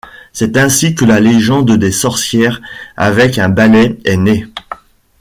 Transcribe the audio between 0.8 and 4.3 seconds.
que la légende des sorcières avec un balai est